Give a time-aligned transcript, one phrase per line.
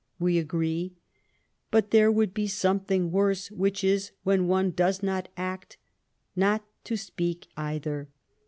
[0.17, 0.95] We agree.
[1.69, 5.77] But there would be something worse, which is, when one does not act,
[6.35, 8.09] not to speak either."